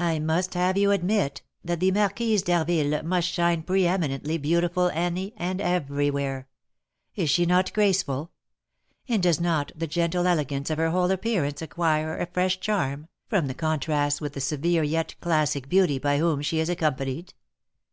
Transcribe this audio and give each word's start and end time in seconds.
I 0.00 0.18
must 0.18 0.54
have 0.54 0.76
you 0.76 0.90
admit 0.90 1.42
that 1.64 1.78
the 1.78 1.92
Marquise 1.92 2.42
d'Harville 2.42 3.00
must 3.04 3.28
shine 3.28 3.62
preeminently 3.62 4.36
beautiful 4.36 4.88
any 4.92 5.34
and 5.36 5.60
every 5.60 6.10
where. 6.10 6.48
Is 7.14 7.30
she 7.30 7.46
not 7.46 7.72
graceful? 7.72 8.32
And 9.08 9.22
does 9.22 9.40
not 9.40 9.70
the 9.76 9.86
gentle 9.86 10.26
elegance 10.26 10.68
of 10.68 10.78
her 10.78 10.90
whole 10.90 11.12
appearance 11.12 11.62
acquire 11.62 12.18
a 12.18 12.26
fresh 12.26 12.58
charm, 12.58 13.06
from 13.28 13.46
the 13.46 13.54
contrast 13.54 14.20
with 14.20 14.32
the 14.32 14.40
severe 14.40 14.82
yet 14.82 15.14
classic 15.20 15.68
beauty 15.68 16.00
by 16.00 16.18
whom 16.18 16.42
she 16.42 16.58
is 16.58 16.68
accompanied?" 16.68 17.32